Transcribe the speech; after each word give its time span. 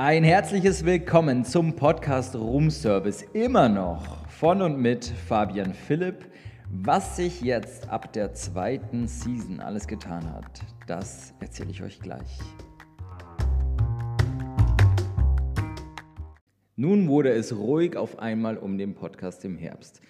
Ein 0.00 0.22
herzliches 0.22 0.84
Willkommen 0.84 1.44
zum 1.44 1.74
Podcast 1.74 2.36
Room 2.36 2.70
Service. 2.70 3.22
Immer 3.32 3.68
noch 3.68 4.28
von 4.28 4.62
und 4.62 4.80
mit 4.80 5.04
Fabian 5.04 5.74
Philipp. 5.74 6.24
Was 6.70 7.16
sich 7.16 7.40
jetzt 7.40 7.88
ab 7.88 8.12
der 8.12 8.32
zweiten 8.32 9.08
Season 9.08 9.58
alles 9.58 9.88
getan 9.88 10.32
hat, 10.32 10.60
das 10.86 11.34
erzähle 11.40 11.72
ich 11.72 11.82
euch 11.82 11.98
gleich. 11.98 12.38
Nun 16.76 17.08
wurde 17.08 17.32
es 17.32 17.56
ruhig 17.56 17.96
auf 17.96 18.20
einmal 18.20 18.56
um 18.56 18.78
den 18.78 18.94
Podcast 18.94 19.44
im 19.44 19.58
Herbst. 19.58 20.00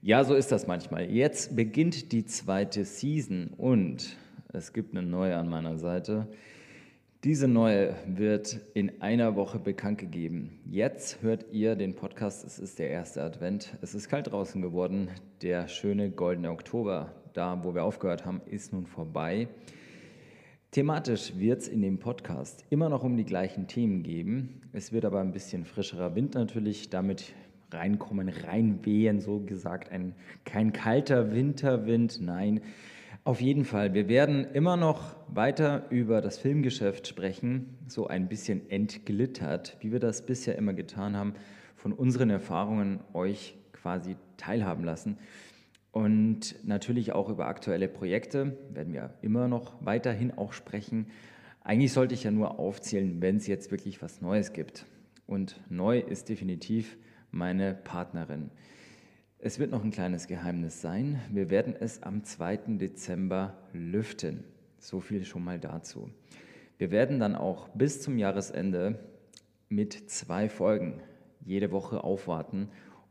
Ja, 0.00 0.22
so 0.22 0.36
ist 0.36 0.52
das 0.52 0.68
manchmal. 0.68 1.10
Jetzt 1.10 1.56
beginnt 1.56 2.12
die 2.12 2.24
zweite 2.24 2.84
Season 2.84 3.48
und 3.56 4.16
es 4.52 4.72
gibt 4.72 4.96
eine 4.96 5.04
neue 5.04 5.36
an 5.36 5.48
meiner 5.48 5.76
Seite. 5.76 6.28
Diese 7.24 7.48
neue 7.48 7.94
wird 8.06 8.60
in 8.74 9.00
einer 9.00 9.34
Woche 9.34 9.58
bekannt 9.58 9.96
gegeben. 9.96 10.60
Jetzt 10.66 11.22
hört 11.22 11.46
ihr 11.52 11.74
den 11.74 11.94
Podcast, 11.94 12.44
es 12.44 12.58
ist 12.58 12.78
der 12.78 12.90
erste 12.90 13.22
Advent. 13.22 13.78
Es 13.80 13.94
ist 13.94 14.10
kalt 14.10 14.30
draußen 14.30 14.60
geworden. 14.60 15.08
Der 15.40 15.66
schöne 15.68 16.10
goldene 16.10 16.50
Oktober, 16.50 17.14
da 17.32 17.64
wo 17.64 17.74
wir 17.74 17.82
aufgehört 17.82 18.26
haben, 18.26 18.42
ist 18.44 18.74
nun 18.74 18.84
vorbei. 18.84 19.48
Thematisch 20.70 21.32
wird 21.38 21.62
es 21.62 21.68
in 21.68 21.80
dem 21.80 21.98
Podcast 21.98 22.62
immer 22.68 22.90
noch 22.90 23.02
um 23.02 23.16
die 23.16 23.24
gleichen 23.24 23.68
Themen 23.68 24.02
geben. 24.02 24.60
Es 24.74 24.92
wird 24.92 25.06
aber 25.06 25.20
ein 25.20 25.32
bisschen 25.32 25.64
frischerer 25.64 26.14
Wind 26.14 26.34
natürlich 26.34 26.90
damit 26.90 27.32
reinkommen, 27.70 28.28
reinwehen, 28.28 29.22
so 29.22 29.40
gesagt. 29.40 29.90
Ein, 29.90 30.14
kein 30.44 30.74
kalter 30.74 31.32
Winterwind, 31.32 32.20
nein. 32.20 32.60
Auf 33.26 33.40
jeden 33.40 33.64
Fall, 33.64 33.94
wir 33.94 34.06
werden 34.06 34.44
immer 34.52 34.76
noch 34.76 35.16
weiter 35.28 35.86
über 35.88 36.20
das 36.20 36.36
Filmgeschäft 36.36 37.08
sprechen, 37.08 37.78
so 37.86 38.06
ein 38.06 38.28
bisschen 38.28 38.68
entglittert, 38.68 39.78
wie 39.80 39.92
wir 39.92 39.98
das 39.98 40.26
bisher 40.26 40.58
immer 40.58 40.74
getan 40.74 41.16
haben, 41.16 41.32
von 41.74 41.94
unseren 41.94 42.28
Erfahrungen 42.28 43.00
euch 43.14 43.56
quasi 43.72 44.16
teilhaben 44.36 44.84
lassen. 44.84 45.16
Und 45.90 46.56
natürlich 46.66 47.12
auch 47.12 47.30
über 47.30 47.46
aktuelle 47.46 47.88
Projekte 47.88 48.58
werden 48.70 48.92
wir 48.92 49.14
immer 49.22 49.48
noch 49.48 49.72
weiterhin 49.80 50.30
auch 50.36 50.52
sprechen. 50.52 51.06
Eigentlich 51.62 51.94
sollte 51.94 52.12
ich 52.12 52.24
ja 52.24 52.30
nur 52.30 52.58
aufzählen, 52.58 53.22
wenn 53.22 53.36
es 53.36 53.46
jetzt 53.46 53.70
wirklich 53.70 54.02
was 54.02 54.20
Neues 54.20 54.52
gibt. 54.52 54.84
Und 55.26 55.58
neu 55.70 55.98
ist 55.98 56.28
definitiv 56.28 56.98
meine 57.30 57.72
Partnerin. 57.72 58.50
Es 59.46 59.58
wird 59.58 59.72
noch 59.72 59.84
ein 59.84 59.90
kleines 59.90 60.26
Geheimnis 60.26 60.80
sein. 60.80 61.20
Wir 61.30 61.50
werden 61.50 61.76
es 61.78 62.02
am 62.02 62.24
2. 62.24 62.78
Dezember 62.78 63.52
lüften. 63.74 64.42
So 64.78 65.00
viel 65.00 65.26
schon 65.26 65.44
mal 65.44 65.60
dazu. 65.60 66.08
Wir 66.78 66.90
werden 66.90 67.20
dann 67.20 67.34
auch 67.36 67.68
bis 67.74 68.00
zum 68.00 68.16
Jahresende 68.16 68.98
mit 69.68 70.08
zwei 70.08 70.48
Folgen 70.48 71.02
jede 71.44 71.72
Woche 71.72 72.02
aufwarten, 72.04 72.70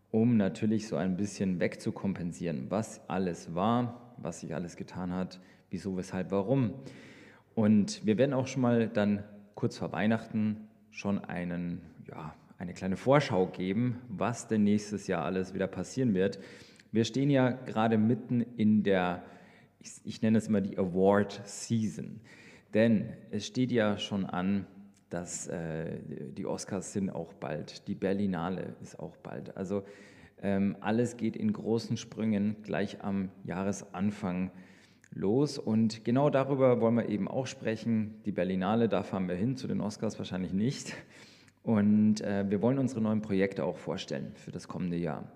um 0.09 0.35
natürlich 0.35 0.87
so 0.87 0.95
ein 0.95 1.17
bisschen 1.17 1.59
wegzukompensieren, 1.59 2.71
was 2.71 3.07
alles 3.07 3.53
war, 3.53 4.15
was 4.17 4.39
sich 4.39 4.55
alles 4.55 4.75
getan 4.75 5.13
hat, 5.13 5.39
wieso, 5.69 5.97
weshalb, 5.97 6.31
warum. 6.31 6.73
Und 7.53 8.03
wir 8.07 8.17
werden 8.17 8.33
auch 8.33 8.47
schon 8.47 8.63
mal 8.63 8.87
dann 8.87 9.23
kurz 9.53 9.77
vor 9.77 9.91
Weihnachten 9.91 10.67
schon 10.89 11.23
einen, 11.23 11.83
ja, 12.09 12.33
eine 12.63 12.73
kleine 12.73 12.95
Vorschau 12.95 13.47
geben, 13.47 13.99
was 14.07 14.47
denn 14.47 14.63
nächstes 14.63 15.07
Jahr 15.07 15.25
alles 15.25 15.53
wieder 15.53 15.67
passieren 15.67 16.13
wird. 16.13 16.39
Wir 16.93 17.03
stehen 17.03 17.29
ja 17.29 17.51
gerade 17.51 17.97
mitten 17.97 18.39
in 18.39 18.83
der, 18.83 19.23
ich, 19.79 19.91
ich 20.05 20.21
nenne 20.21 20.37
es 20.37 20.47
immer 20.47 20.61
die 20.61 20.77
Award 20.77 21.41
Season. 21.43 22.21
Denn 22.73 23.09
es 23.31 23.45
steht 23.45 23.71
ja 23.73 23.97
schon 23.97 24.25
an, 24.25 24.65
dass 25.09 25.47
äh, 25.47 25.99
die 26.07 26.45
Oscars 26.45 26.93
sind 26.93 27.09
auch 27.09 27.33
bald, 27.33 27.87
die 27.89 27.95
Berlinale 27.95 28.75
ist 28.81 28.97
auch 28.97 29.17
bald. 29.17 29.57
Also 29.57 29.83
ähm, 30.41 30.77
alles 30.79 31.17
geht 31.17 31.35
in 31.35 31.51
großen 31.51 31.97
Sprüngen 31.97 32.55
gleich 32.63 33.03
am 33.03 33.29
Jahresanfang 33.43 34.51
los. 35.11 35.57
Und 35.59 36.05
genau 36.05 36.29
darüber 36.29 36.79
wollen 36.79 36.95
wir 36.95 37.09
eben 37.09 37.27
auch 37.27 37.45
sprechen. 37.45 38.21
Die 38.25 38.31
Berlinale, 38.31 38.87
da 38.87 39.03
fahren 39.03 39.27
wir 39.27 39.35
hin, 39.35 39.57
zu 39.57 39.67
den 39.67 39.81
Oscars 39.81 40.17
wahrscheinlich 40.17 40.53
nicht. 40.53 40.95
Und 41.63 42.21
äh, 42.21 42.45
wir 42.49 42.61
wollen 42.61 42.77
unsere 42.77 43.01
neuen 43.01 43.21
Projekte 43.21 43.63
auch 43.63 43.77
vorstellen 43.77 44.33
für 44.35 44.51
das 44.51 44.67
kommende 44.67 44.97
Jahr. 44.97 45.31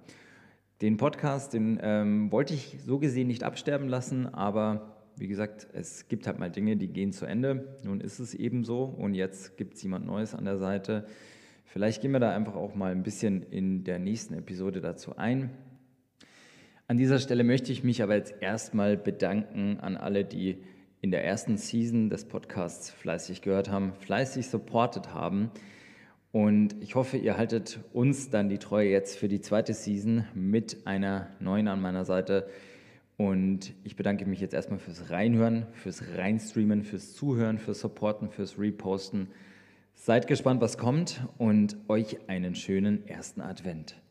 Den 0.81 0.97
Podcast, 0.97 1.53
den 1.53 1.79
ähm, 1.81 2.31
wollte 2.31 2.53
ich 2.53 2.77
so 2.85 2.99
gesehen 2.99 3.27
nicht 3.27 3.43
absterben 3.43 3.87
lassen, 3.87 4.31
aber 4.31 4.97
wie 5.15 5.27
gesagt, 5.27 5.67
es 5.73 6.07
gibt 6.07 6.27
halt 6.27 6.37
mal 6.37 6.51
Dinge, 6.51 6.77
die 6.77 6.89
gehen 6.89 7.11
zu 7.11 7.25
Ende. 7.25 7.79
Nun 7.83 8.01
ist 8.01 8.19
es 8.19 8.35
eben 8.35 8.63
so 8.63 8.83
und 8.83 9.15
jetzt 9.15 9.57
gibt 9.57 9.75
es 9.75 9.81
jemand 9.81 10.05
Neues 10.05 10.35
an 10.35 10.45
der 10.45 10.57
Seite. 10.57 11.07
Vielleicht 11.65 12.01
gehen 12.01 12.11
wir 12.11 12.19
da 12.19 12.35
einfach 12.35 12.55
auch 12.55 12.75
mal 12.75 12.91
ein 12.91 13.01
bisschen 13.01 13.41
in 13.41 13.83
der 13.83 13.97
nächsten 13.97 14.35
Episode 14.35 14.79
dazu 14.79 15.17
ein. 15.17 15.49
An 16.87 16.97
dieser 16.97 17.19
Stelle 17.19 17.43
möchte 17.43 17.71
ich 17.71 17.83
mich 17.83 18.03
aber 18.03 18.15
jetzt 18.15 18.35
erstmal 18.41 18.95
bedanken 18.95 19.79
an 19.79 19.97
alle, 19.97 20.23
die 20.23 20.63
in 21.01 21.11
der 21.11 21.25
ersten 21.25 21.57
Season 21.57 22.09
des 22.09 22.25
Podcasts 22.25 22.91
fleißig 22.91 23.41
gehört 23.41 23.69
haben, 23.69 23.93
fleißig 23.93 24.47
supportet 24.47 25.13
haben. 25.13 25.51
Und 26.31 26.75
ich 26.81 26.95
hoffe, 26.95 27.17
ihr 27.17 27.37
haltet 27.37 27.79
uns 27.93 28.29
dann 28.29 28.49
die 28.49 28.57
Treue 28.57 28.89
jetzt 28.89 29.17
für 29.17 29.27
die 29.27 29.41
zweite 29.41 29.73
Season 29.73 30.25
mit 30.33 30.85
einer 30.85 31.27
neuen 31.39 31.67
an 31.67 31.81
meiner 31.81 32.05
Seite. 32.05 32.49
Und 33.17 33.73
ich 33.83 33.95
bedanke 33.95 34.25
mich 34.25 34.39
jetzt 34.39 34.53
erstmal 34.53 34.79
fürs 34.79 35.09
Reinhören, 35.09 35.65
fürs 35.73 36.03
Reinstreamen, 36.15 36.83
fürs 36.83 37.13
Zuhören, 37.13 37.57
fürs 37.57 37.79
Supporten, 37.79 38.29
fürs 38.29 38.59
Reposten. 38.59 39.29
Seid 39.95 40.27
gespannt, 40.27 40.61
was 40.61 40.77
kommt 40.77 41.21
und 41.39 41.77
euch 41.87 42.29
einen 42.29 42.53
schönen 42.53 43.07
ersten 43.07 43.41
Advent. 43.41 43.99